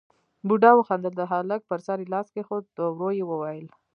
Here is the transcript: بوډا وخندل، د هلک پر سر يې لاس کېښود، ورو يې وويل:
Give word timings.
بوډا 0.47 0.71
وخندل، 0.75 1.13
د 1.17 1.21
هلک 1.31 1.61
پر 1.69 1.79
سر 1.85 1.97
يې 2.03 2.07
لاس 2.13 2.27
کېښود، 2.33 2.65
ورو 2.79 3.09
يې 3.17 3.23
وويل: 3.27 3.67